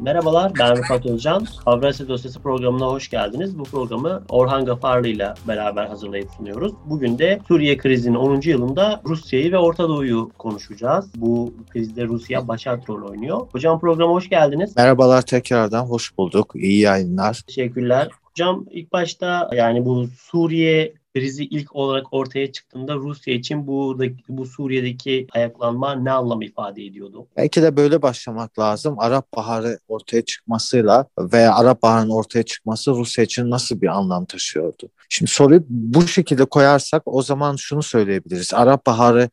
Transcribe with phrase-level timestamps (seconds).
[0.00, 1.46] Merhabalar, ben Rıfat Özcan.
[1.66, 3.58] Avrasya Dosyası programına hoş geldiniz.
[3.58, 6.72] Bu programı Orhan Gafarlı ile beraber hazırlayıp sunuyoruz.
[6.84, 8.40] Bugün de Suriye krizinin 10.
[8.44, 11.10] yılında Rusya'yı ve Orta Doğu'yu konuşacağız.
[11.16, 13.46] Bu krizde Rusya başat rol oynuyor.
[13.52, 14.76] Hocam programa hoş geldiniz.
[14.76, 16.52] Merhabalar tekrardan, hoş bulduk.
[16.54, 17.42] İyi yayınlar.
[17.46, 18.08] Teşekkürler.
[18.22, 23.98] Hocam ilk başta yani bu Suriye krizi ilk olarak ortaya çıktığında Rusya için bu
[24.28, 27.26] bu Suriye'deki ayaklanma ne anlam ifade ediyordu?
[27.36, 28.98] Belki de böyle başlamak lazım.
[28.98, 34.88] Arap Baharı ortaya çıkmasıyla veya Arap Baharı'nın ortaya çıkması Rusya için nasıl bir anlam taşıyordu?
[35.08, 38.54] Şimdi soruyu bu şekilde koyarsak o zaman şunu söyleyebiliriz.
[38.54, 39.30] Arap Baharı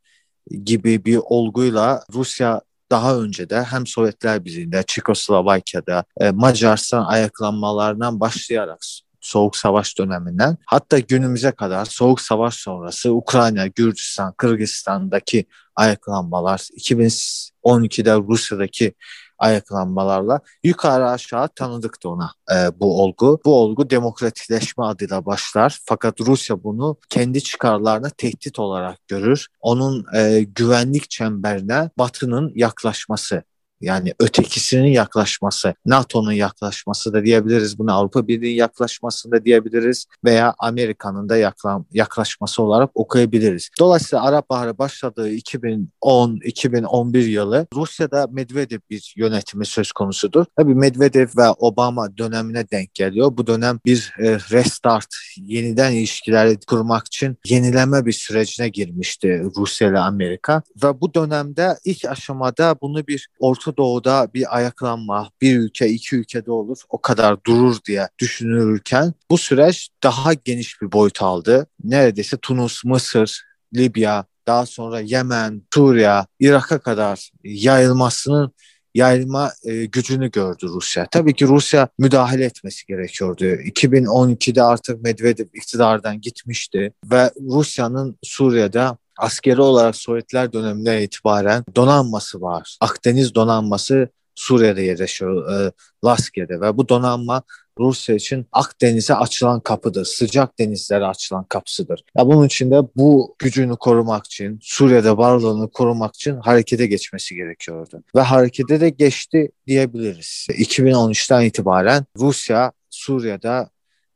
[0.63, 8.83] gibi bir olguyla Rusya daha önce de hem Sovyetler Birliği'nde, Çekoslovakya'da, e, Macaristan ayaklanmalarından başlayarak
[9.23, 18.93] Soğuk Savaş döneminden hatta günümüze kadar Soğuk Savaş sonrası Ukrayna, Gürcistan, Kırgızistan'daki ayaklanmalar, 2012'de Rusya'daki
[19.37, 23.39] ayaklanmalarla yukarı aşağı tanıdık da ona e, bu olgu.
[23.45, 29.47] Bu olgu demokratikleşme adıyla başlar fakat Rusya bunu kendi çıkarlarına tehdit olarak görür.
[29.61, 33.43] Onun e, güvenlik çemberine Batı'nın yaklaşması
[33.84, 37.80] yani ötekisinin yaklaşması, NATO'nun yaklaşması da diyebiliriz.
[37.80, 41.53] Bunu Avrupa Birliği yaklaşması da diyebiliriz veya Amerika'nın da
[41.94, 43.70] yaklaşması olarak okuyabiliriz.
[43.80, 50.45] Dolayısıyla Arap Baharı başladığı 2010-2011 yılı Rusya'da Medvedev bir yönetimi söz konusudur.
[50.58, 53.38] Tabii Medvedev ve Obama dönemine denk geliyor.
[53.38, 60.00] Bu dönem bir e, restart, yeniden ilişkileri kurmak için yenileme bir sürecine girmişti Rusya ile
[60.00, 60.61] Amerika.
[60.84, 66.52] Ve bu dönemde ilk aşamada bunu bir Orta Doğu'da bir ayaklanma, bir ülke, iki ülkede
[66.52, 71.67] olur, o kadar durur diye düşünülürken bu süreç daha geniş bir boyut aldı.
[71.83, 73.43] Neredeyse Tunus, Mısır,
[73.75, 78.52] Libya, daha sonra Yemen, Suriye, Irak'a kadar yayılmasının
[78.95, 81.08] yayılma e, gücünü gördü Rusya.
[81.11, 83.45] Tabii ki Rusya müdahale etmesi gerekiyordu.
[83.45, 88.87] 2012'de artık Medvedev iktidardan gitmişti ve Rusya'nın Suriye'de
[89.17, 92.77] askeri olarak Sovyetler döneminden itibaren donanması var.
[92.81, 95.71] Akdeniz donanması Suriye'de yerleşiyor, e,
[96.05, 97.43] Laskiye'de ve bu donanma
[97.79, 100.05] Rusya için Akdeniz'e açılan kapıdır.
[100.05, 102.03] Sıcak denizlere açılan kapısıdır.
[102.17, 108.03] Ya bunun için de bu gücünü korumak için, Suriye'de varlığını korumak için harekete geçmesi gerekiyordu.
[108.15, 110.47] Ve harekete de geçti diyebiliriz.
[110.49, 113.67] 2013'ten itibaren Rusya Suriye'de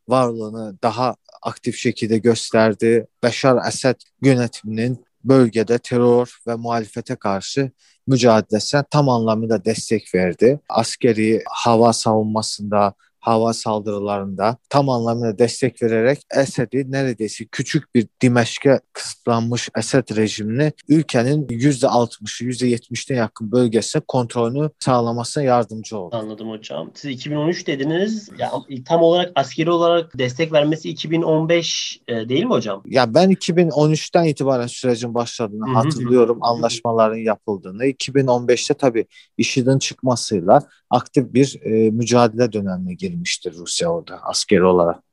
[0.07, 3.07] varlığını daha aktif şekilde gösterdi.
[3.23, 7.71] Beşar Esed yönetiminin bölgede terör ve muhalefete karşı
[8.07, 10.59] mücadelesine tam anlamıyla destek verdi.
[10.69, 19.69] Askeri hava savunmasında hava saldırılarında tam anlamıyla destek vererek Esed'i neredeyse küçük bir Dimeşk'e kısıtlanmış
[19.77, 26.15] Esed rejimini ülkenin %60'ı %70'ne yakın bölgesine kontrolünü sağlamasına yardımcı oldu.
[26.15, 26.91] Anladım hocam.
[26.93, 28.29] Siz 2013 dediniz.
[28.39, 28.51] Ya,
[28.85, 32.83] tam olarak askeri olarak destek vermesi 2015 e, değil mi hocam?
[32.85, 36.37] Ya ben 2013'ten itibaren sürecin başladığını hatırlıyorum.
[36.41, 37.85] Anlaşmaların yapıldığını.
[37.85, 39.05] 2015'te tabii
[39.37, 45.03] IŞİD'in çıkmasıyla aktif bir e, mücadele dönemine girmiştir Rusya orada askeri olarak.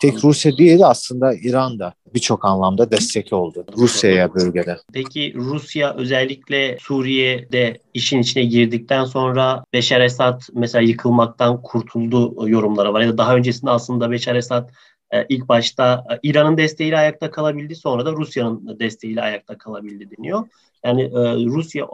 [0.00, 4.78] Tek Rusya değil aslında İran da birçok anlamda destek oldu Rusya'ya bölgede.
[4.92, 13.00] Peki Rusya özellikle Suriye'de işin içine girdikten sonra Beşar Esad mesela yıkılmaktan kurtuldu yorumları var.
[13.00, 14.70] Ya da daha öncesinde aslında Beşar Esad
[15.10, 20.48] e, ilk başta e, İran'ın desteğiyle ayakta kalabildi sonra da Rusya'nın desteğiyle ayakta kalabildi deniyor.
[20.84, 21.86] Yani e, Rusya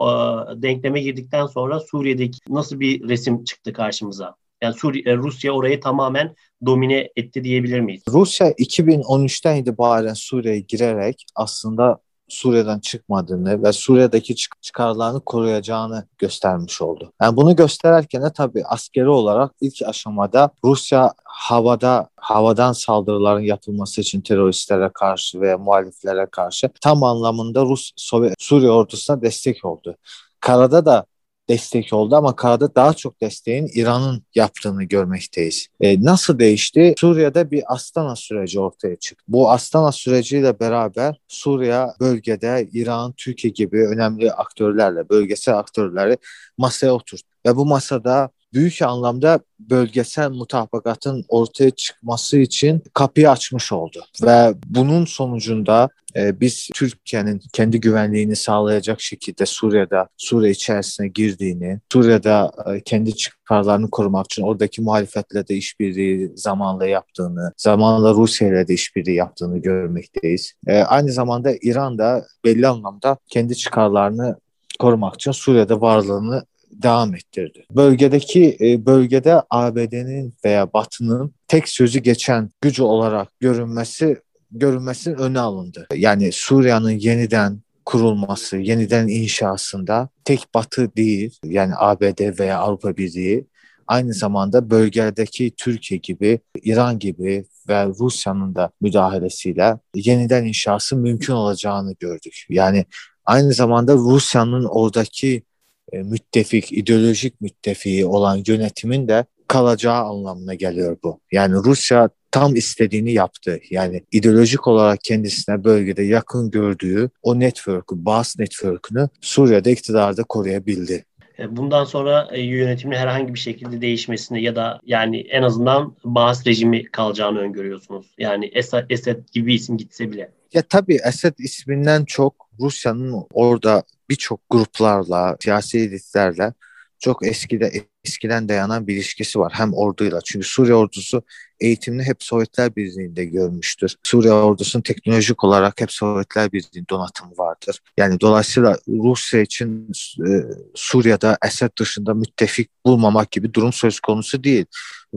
[0.61, 4.35] denkleme girdikten sonra Suriye'deki nasıl bir resim çıktı karşımıza?
[4.61, 6.35] Yani Suriye, Rusya orayı tamamen
[6.65, 8.03] domine etti diyebilir miyiz?
[8.09, 17.13] Rusya 2013'ten itibaren Suriye'ye girerek aslında Suriye'den çıkmadığını ve Suriye'deki çıkarlarını koruyacağını göstermiş oldu.
[17.21, 24.21] Yani bunu göstererken de tabii askeri olarak ilk aşamada Rusya havada havadan saldırıların yapılması için
[24.21, 29.95] teröristlere karşı ve muhaliflere karşı tam anlamında Rus Sovyet, Suriye ordusuna destek oldu.
[30.39, 31.05] Karada da
[31.49, 35.67] destek oldu ama karada daha çok desteğin İran'ın yaptığını görmekteyiz.
[35.81, 36.93] E, nasıl değişti?
[36.97, 39.23] Suriye'de bir Astana süreci ortaya çıktı.
[39.27, 46.17] Bu Astana süreciyle beraber Suriye bölgede İran, Türkiye gibi önemli aktörlerle, bölgesel aktörleri
[46.57, 47.36] masaya oturttu.
[47.47, 54.05] Ve bu masada büyük anlamda bölgesel mutabakatın ortaya çıkması için kapıyı açmış oldu.
[54.23, 62.49] Ve bunun sonucunda e, biz Türkiye'nin kendi güvenliğini sağlayacak şekilde Suriye'de, Suriye içerisine girdiğini, Suriye'de
[62.65, 68.73] e, kendi çıkarlarını korumak için oradaki muhalefetle de işbirliği zamanla yaptığını, zamanla Rusya ile de
[68.73, 70.53] işbirliği yaptığını görmekteyiz.
[70.67, 74.35] E, aynı zamanda İran da belli anlamda kendi çıkarlarını
[74.79, 77.65] korumak için Suriye'de varlığını devam ettirdi.
[77.71, 84.21] Bölgedeki e, bölgede ABD'nin veya Batı'nın tek sözü geçen gücü olarak görünmesi
[84.51, 85.87] görünmesinin önü alındı.
[85.93, 93.47] Yani Suriye'nin yeniden kurulması, yeniden inşasında tek Batı değil yani ABD veya Avrupa Birliği
[93.87, 101.95] aynı zamanda bölgedeki Türkiye gibi, İran gibi ve Rusya'nın da müdahalesiyle yeniden inşası mümkün olacağını
[101.99, 102.45] gördük.
[102.49, 102.85] Yani
[103.25, 105.43] aynı zamanda Rusya'nın oradaki
[105.91, 111.19] e, müttefik, ideolojik müttefiği olan yönetimin de kalacağı anlamına geliyor bu.
[111.31, 113.59] Yani Rusya tam istediğini yaptı.
[113.69, 121.05] Yani ideolojik olarak kendisine bölgede yakın gördüğü o network'ü, Bas network'ünü Suriye'de iktidarda koruyabildi.
[121.39, 126.47] E, bundan sonra e, yönetimin herhangi bir şekilde değişmesini ya da yani en azından Baas
[126.47, 128.05] rejimi kalacağını öngörüyorsunuz.
[128.17, 130.31] Yani Esed, Esed gibi isim gitse bile.
[130.53, 136.53] Ya tabii Esed isminden çok Rusya'nın orada birçok gruplarla, siyasi elitlerle
[136.99, 137.71] çok eskide
[138.05, 140.19] eskiden dayanan bir ilişkisi var hem orduyla.
[140.25, 141.23] Çünkü Suriye ordusu
[141.59, 143.95] eğitimini hep Sovyetler Birliği'nde görmüştür.
[144.03, 147.79] Suriye ordusunun teknolojik olarak hep Sovyetler Birliği'nin donatımı vardır.
[147.97, 149.91] Yani dolayısıyla Rusya için
[150.27, 150.31] e,
[150.75, 154.65] Suriye'de Esed dışında müttefik bulmamak gibi durum söz konusu değil.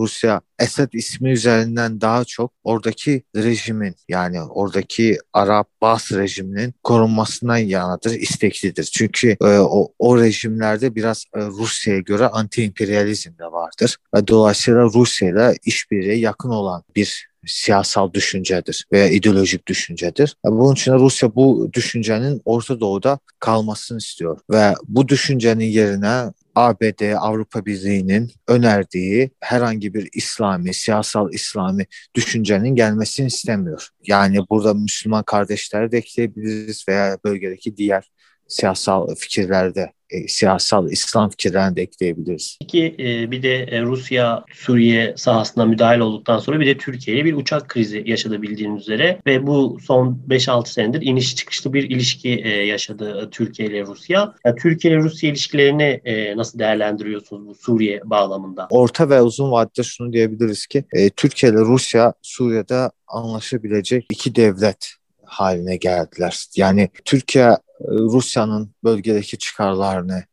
[0.01, 8.11] Rusya Esed ismi üzerinden daha çok oradaki rejimin yani oradaki Arap Bas rejiminin korunmasından yanadır,
[8.11, 8.85] isteklidir.
[8.85, 13.97] Çünkü e, o, o rejimlerde biraz e, Rusya'ya göre anti-emperyalizm de vardır.
[14.15, 20.37] Ve dolayısıyla Rusya ile işbirliği yakın olan bir siyasal düşüncedir veya ideolojik düşüncedir.
[20.45, 27.67] Bunun için Rusya bu düşüncenin Orta Doğu'da kalmasını istiyor ve bu düşüncenin yerine ABD, Avrupa
[27.67, 33.89] Birliği'nin önerdiği herhangi bir İslami, siyasal İslami düşüncenin gelmesini istemiyor.
[34.07, 38.11] Yani burada Müslüman kardeşleri de ekleyebiliriz veya bölgedeki diğer
[38.51, 42.59] siyasal fikirlerde e, siyasal İslam fikirlerini de ekleyebiliriz.
[42.61, 47.25] Peki e, bir de e, Rusya Suriye sahasına müdahale olduktan sonra bir de Türkiye ile
[47.25, 52.29] bir uçak krizi yaşadı bildiğiniz üzere ve bu son 5-6 senedir iniş çıkışlı bir ilişki
[52.67, 54.35] yaşadı Türkiye ile Rusya.
[54.47, 56.01] Yani Türkiye ile Rusya ilişkilerini
[56.37, 58.69] nasıl değerlendiriyorsunuz bu Suriye bağlamında?
[58.71, 60.85] Orta ve uzun vadede şunu diyebiliriz ki
[61.17, 64.95] Türkiye ile Rusya Suriye'de anlaşabilecek iki devlet
[65.25, 66.47] haline geldiler.
[66.57, 67.57] Yani Türkiye
[67.89, 70.25] Rusya'nın bölgedeki çıkarlarını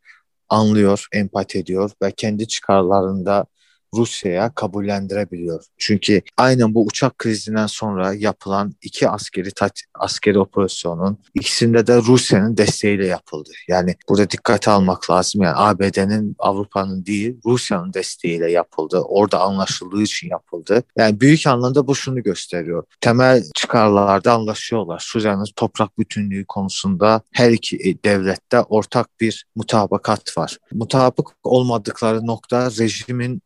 [0.50, 3.46] anlıyor, empati ediyor ve kendi çıkarlarında
[3.94, 5.64] Rusya'ya kabullendirebiliyor.
[5.78, 9.50] Çünkü aynen bu uçak krizinden sonra yapılan iki askeri
[9.96, 13.50] askeri operasyonun ikisinde de Rusya'nın desteğiyle yapıldı.
[13.68, 15.42] Yani burada dikkate almak lazım.
[15.42, 19.00] Yani ABD'nin, Avrupa'nın değil, Rusya'nın desteğiyle yapıldı.
[19.00, 20.84] Orada anlaşıldığı için yapıldı.
[20.98, 22.84] Yani büyük anlamda bu şunu gösteriyor.
[23.02, 25.00] Temel çıkarlarda anlaşıyorlar.
[25.00, 30.58] Suriye'nin toprak bütünlüğü konusunda her iki devlette ortak bir mutabakat var.
[30.74, 33.42] Mutabık olmadıkları nokta rejimin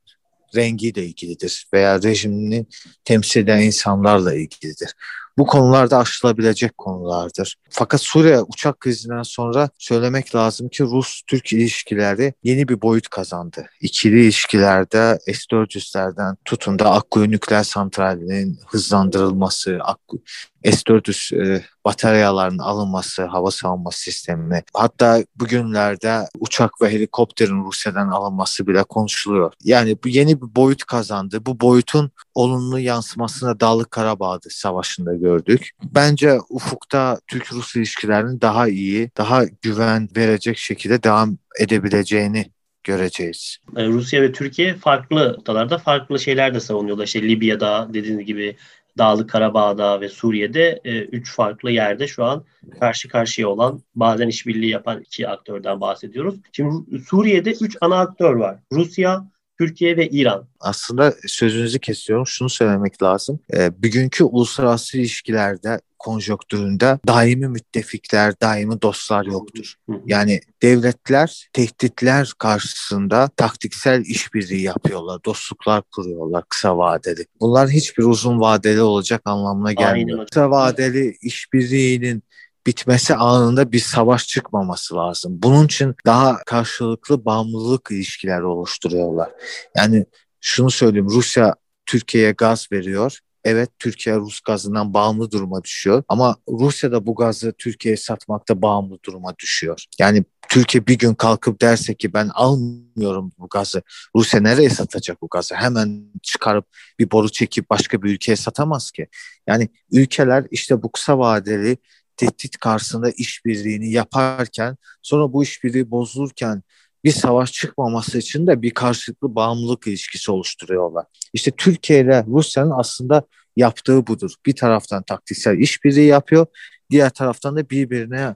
[0.55, 2.65] rengiyle ilgilidir veya rejimini
[3.05, 4.93] temsil eden insanlarla ilgilidir.
[5.37, 7.55] Bu konularda aşılabilecek konulardır.
[7.69, 13.69] Fakat Suriye uçak krizinden sonra söylemek lazım ki Rus-Türk ilişkileri yeni bir boyut kazandı.
[13.81, 20.21] İkili ilişkilerde S-400'lerden tutun da Akkuyu nükleer santralinin hızlandırılması, Akkuyu,
[20.63, 28.83] S-400 e, bataryaların alınması, hava savunma sistemi, hatta bugünlerde uçak ve helikopterin Rusya'dan alınması bile
[28.83, 29.53] konuşuluyor.
[29.63, 31.45] Yani bu yeni bir boyut kazandı.
[31.45, 35.69] Bu boyutun olumlu yansımasını Dağlık Karabağ'da savaşında gördük.
[35.83, 42.51] Bence ufukta Türk-Rus ilişkilerinin daha iyi, daha güven verecek şekilde devam edebileceğini
[42.83, 43.57] göreceğiz.
[43.75, 47.05] E, Rusya ve Türkiye farklı noktalarda farklı şeyler de savunuyorlar.
[47.05, 48.55] İşte Libya'da dediğiniz gibi
[48.97, 52.43] Dağlık Karabağ'da ve Suriye'de e, üç farklı yerde şu an
[52.79, 56.35] karşı karşıya olan bazen işbirliği yapan iki aktörden bahsediyoruz.
[56.51, 58.59] Şimdi Suriye'de üç ana aktör var.
[58.71, 59.30] Rusya,
[59.61, 60.47] Türkiye ve İran.
[60.59, 62.27] Aslında sözünüzü kesiyorum.
[62.27, 63.39] Şunu söylemek lazım.
[63.53, 69.73] E, bugünkü uluslararası ilişkilerde konjonktüründe daimi müttefikler, daimi dostlar yoktur.
[70.05, 77.25] Yani devletler tehditler karşısında taktiksel işbirliği yapıyorlar, dostluklar kuruyorlar kısa vadeli.
[77.39, 80.27] Bunlar hiçbir uzun vadeli olacak anlamına gelmiyor.
[80.27, 82.23] Kısa vadeli işbirliğinin
[82.67, 85.39] bitmesi anında bir savaş çıkmaması lazım.
[85.43, 89.31] Bunun için daha karşılıklı bağımlılık ilişkileri oluşturuyorlar.
[89.77, 90.05] Yani
[90.41, 93.19] şunu söyleyeyim Rusya Türkiye'ye gaz veriyor.
[93.43, 98.99] Evet Türkiye Rus gazından bağımlı duruma düşüyor ama Rusya da bu gazı Türkiye'ye satmakta bağımlı
[99.05, 99.83] duruma düşüyor.
[99.99, 103.81] Yani Türkiye bir gün kalkıp derse ki ben almıyorum bu gazı.
[104.15, 105.55] Rusya nereye satacak bu gazı?
[105.55, 106.65] Hemen çıkarıp
[106.99, 109.07] bir boru çekip başka bir ülkeye satamaz ki.
[109.47, 111.77] Yani ülkeler işte bu kısa vadeli
[112.21, 116.63] tehdit karşısında işbirliğini yaparken sonra bu işbirliği bozulurken
[117.03, 121.05] bir savaş çıkmaması için de bir karşılıklı bağımlılık ilişkisi oluşturuyorlar.
[121.33, 123.23] İşte Türkiye ile Rusya'nın aslında
[123.55, 124.31] yaptığı budur.
[124.45, 126.45] Bir taraftan taktiksel işbirliği yapıyor,
[126.91, 128.35] diğer taraftan da birbirine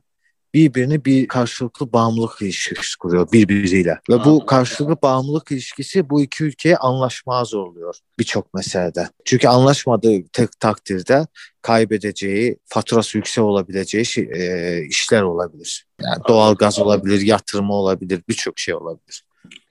[0.56, 4.00] birbirini bir karşılıklı bağımlılık ilişkisi kuruyor birbiriyle.
[4.10, 9.10] Ve bu karşılıklı bağımlılık ilişkisi bu iki ülkeye anlaşmaz oluyor birçok meselede.
[9.26, 11.28] Çünkü anlaşmadığı tek takdirde
[11.62, 15.86] kaybedeceği, faturası yüksek olabileceği şey, e, işler olabilir.
[16.02, 19.24] Yani doğal gaz olabilir, yatırımı olabilir, birçok şey olabilir.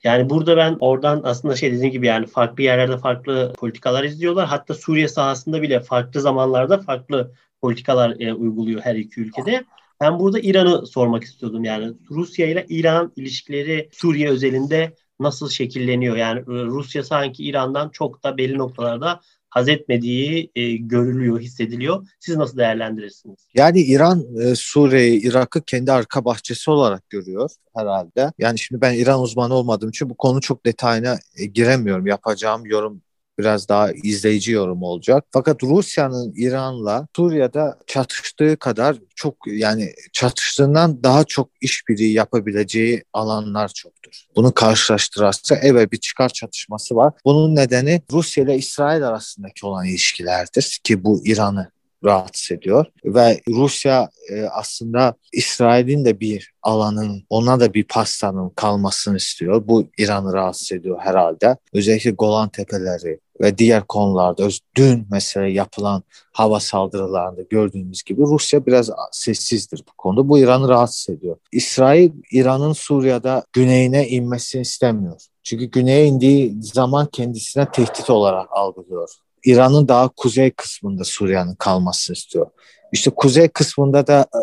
[0.05, 4.47] Yani burada ben oradan aslında şey dediğim gibi yani farklı yerlerde farklı politikalar izliyorlar.
[4.47, 9.65] Hatta Suriye sahasında bile farklı zamanlarda farklı politikalar e, uyguluyor her iki ülkede.
[10.01, 11.65] Ben burada İran'ı sormak istiyordum.
[11.65, 16.17] Yani Rusya ile İran ilişkileri Suriye özelinde nasıl şekilleniyor?
[16.17, 19.21] Yani e, Rusya sanki İran'dan çok da belli noktalarda
[19.55, 22.09] haz etmediği e, görülüyor, hissediliyor.
[22.21, 23.39] Siz nasıl değerlendirirsiniz?
[23.55, 28.33] Yani İran e, Suriye'yi, Irak'ı kendi arka bahçesi olarak görüyor herhalde.
[28.39, 32.07] Yani şimdi ben İran uzmanı olmadığım için bu konu çok detayına e, giremiyorum.
[32.07, 33.03] Yapacağım yorum
[33.39, 35.25] biraz daha izleyici yorum olacak.
[35.31, 44.25] Fakat Rusya'nın İran'la Suriye'de çatıştığı kadar çok yani çatıştığından daha çok işbirliği yapabileceği alanlar çoktur.
[44.37, 47.13] Bunu karşılaştırırsa evet bir çıkar çatışması var.
[47.25, 51.74] Bunun nedeni Rusya ile İsrail arasındaki olan ilişkilerdir ki bu İran'ı
[52.05, 59.17] rahatsız ediyor ve Rusya e, aslında İsrail'in de bir alanın ona da bir pastanın kalmasını
[59.17, 59.69] istiyor.
[59.69, 61.57] Bu İran'ı rahatsız ediyor herhalde.
[61.73, 68.91] Özellikle Golan Tepeleri ve diğer konularda dün mesela yapılan hava saldırılarında gördüğümüz gibi Rusya biraz
[69.13, 70.29] sessizdir bu konuda.
[70.29, 71.37] Bu İran'ı rahatsız ediyor.
[71.53, 75.21] İsrail İran'ın Suriye'de güneyine inmesini istemiyor.
[75.43, 79.09] Çünkü güneye indiği zaman kendisine tehdit olarak algılıyor.
[79.45, 82.47] İran'ın daha kuzey kısmında Suriye'nin kalmasını istiyor.
[82.93, 84.41] İşte kuzey kısmında da e,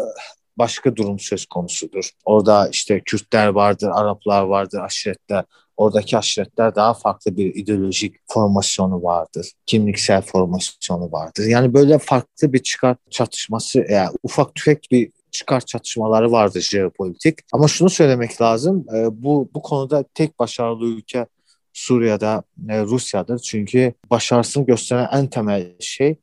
[0.58, 2.10] başka durum söz konusudur.
[2.26, 5.46] Orada işte Kürtler vardır, Araplar vardır, aşiretler.
[5.78, 9.52] Oradaki aşiretler daha farklı bir ideolojik formasyonu vardır.
[9.66, 11.46] Kimliksel formasyonu vardır.
[11.46, 17.40] Yani böyle farklı bir çıkar çatışması, yani ufak tüfek bir çıkar çatışmaları vardır jeopolitik.
[17.54, 21.26] Ama şunu söylemek lazım, e, bu bu konuda tek başarılı ülke
[21.74, 23.40] Suriye'de e, Rusya'dır.
[23.40, 26.16] Çünkü başarısını gösteren en temel şey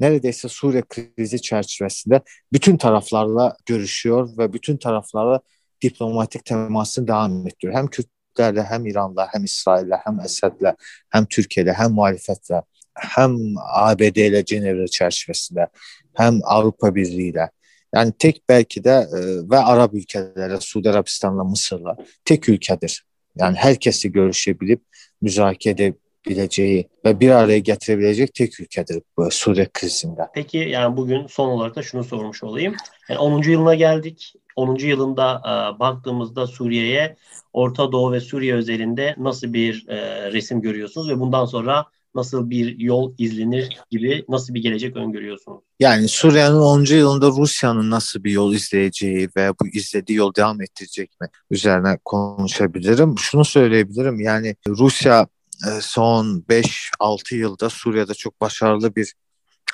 [0.00, 2.20] neredeyse Suriye krizi çerçevesinde
[2.52, 5.40] bütün taraflarla görüşüyor ve bütün taraflarla
[5.82, 7.78] diplomatik temasını devam ettiriyor.
[7.78, 10.74] Hem Kürtlerle hem İran'la hem İsrail'le hem Esed'le
[11.10, 12.62] hem Türkiye'yle hem muhalefetle
[12.94, 13.36] hem
[13.72, 15.68] ABD ile Cenevre çerçevesinde
[16.14, 17.50] hem Avrupa Birliği ile
[17.94, 23.07] yani tek belki de e, ve Arap ülkelerle Suudi Arabistan'la Mısır'la tek ülkedir
[23.38, 24.80] yani herkesi görüşebilip
[25.20, 25.94] müzakere
[26.28, 30.22] edebileceği ve bir araya getirebilecek tek ülkedir bu Suriye krizinde.
[30.34, 32.74] Peki yani bugün son olarak da şunu sormuş olayım.
[33.08, 33.42] Yani 10.
[33.42, 34.34] yılına geldik.
[34.56, 34.76] 10.
[34.86, 37.16] yılında e, baktığımızda Suriye'ye
[37.52, 41.84] Orta Doğu ve Suriye özelinde nasıl bir e, resim görüyorsunuz ve bundan sonra
[42.14, 45.60] nasıl bir yol izlenir gibi nasıl bir gelecek öngörüyorsunuz?
[45.80, 46.84] Yani Suriye'nin 10.
[46.84, 53.14] yılında Rusya'nın nasıl bir yol izleyeceği ve bu izlediği yol devam ettirecek mi üzerine konuşabilirim.
[53.18, 55.26] Şunu söyleyebilirim yani Rusya
[55.66, 59.14] e, son 5-6 yılda Suriye'de çok başarılı bir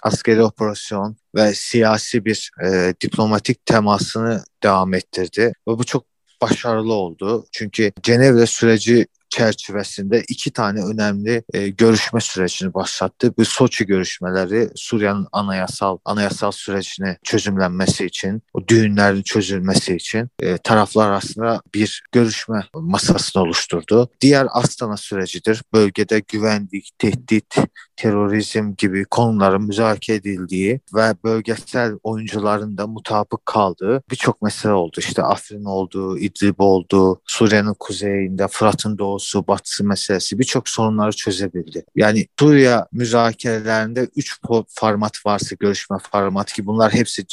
[0.03, 5.53] askeri operasyon ve siyasi bir e, diplomatik temasını devam ettirdi.
[5.69, 6.05] Ve bu çok
[6.43, 7.47] başarılı oldu.
[7.53, 13.35] Çünkü Cenevre süreci çerçevesinde iki tane önemli e, görüşme sürecini başlattı.
[13.39, 21.09] Bu Soçi görüşmeleri Suriye'nin anayasal anayasal sürecine çözümlenmesi için, o düğünlerin çözülmesi için e, taraflar
[21.09, 24.11] arasında bir görüşme masasını oluşturdu.
[24.21, 25.63] Diğer Astana sürecidir.
[25.73, 27.57] Bölgede güvenlik, tehdit,
[27.97, 34.97] terörizm gibi konuların müzakere edildiği ve bölgesel oyuncuların da mutabık kaldığı birçok mesele oldu.
[34.99, 41.85] İşte Afrin oldu, İdlib oldu, Suriye'nin kuzeyinde, Fırat'ın doğusu, batısı meselesi birçok sorunları çözebildi.
[41.97, 47.25] Yani Suriye müzakerelerinde üç format varsa görüşme formatı ki bunlar hepsi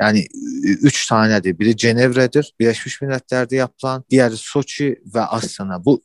[0.00, 0.26] yani
[0.64, 1.58] üç tanedir.
[1.58, 5.84] Biri Cenevre'dir, Birleşmiş Milletler'de yapılan, diğeri Soçi ve Astana.
[5.84, 6.02] Bu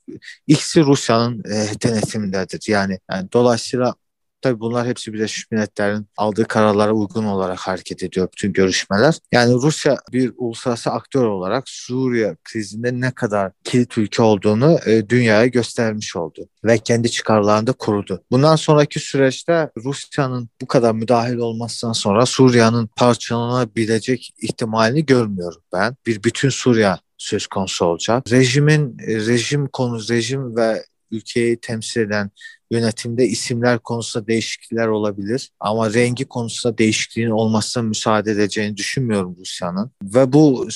[0.48, 2.66] ikisi Rusya'nın e, denetimindedir.
[2.68, 3.94] Yani, yani dolayısıyla
[4.42, 9.16] Tabii bunlar hepsi Birleşmiş Milletler'in aldığı kararlara uygun olarak hareket ediyor bütün görüşmeler.
[9.32, 15.48] Yani Rusya bir uluslararası aktör olarak Suriye krizinde ne kadar kilit ülke olduğunu e, dünyaya
[15.48, 18.24] göstermiş oldu ve kendi çıkarlarını da korudu.
[18.32, 25.96] Bundan sonraki süreçte Rusya'nın bu kadar müdahil olmasından sonra Suriye'nin parçalanabilecek ihtimalini görmüyorum ben.
[26.06, 28.32] Bir bütün Suriye söz konusu olacak.
[28.32, 32.32] Rejimin e, rejim konu rejim ve ülkeyi temsil eden
[32.72, 35.52] yönetimde isimler konusunda değişiklikler olabilir.
[35.60, 39.92] Ama rengi konusunda değişikliğin olmasına müsaade edeceğini düşünmüyorum Rusya'nın.
[40.04, 40.68] Ve bu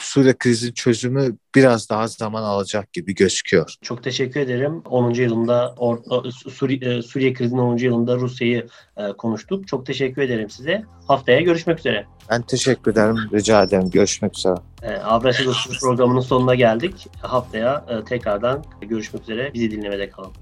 [0.00, 3.74] Suriye krizin çözümü biraz daha zaman alacak gibi gözüküyor.
[3.82, 4.82] Çok teşekkür ederim.
[4.84, 5.14] 10.
[5.14, 7.76] yılında Or- Suriye, Suriye krizinin 10.
[7.76, 8.66] yılında Rusya'yı
[8.96, 9.68] e, konuştuk.
[9.68, 10.84] Çok teşekkür ederim size.
[11.08, 12.06] Haftaya görüşmek üzere.
[12.30, 13.16] Ben teşekkür ederim.
[13.32, 13.90] Rica ederim.
[13.90, 14.54] Görüşmek üzere.
[14.82, 17.06] E, Avrasya Dostluğu programının sonuna geldik.
[17.22, 19.54] Haftaya e, tekrardan görüşmek üzere.
[19.54, 20.32] Bizi dinlemede kalın.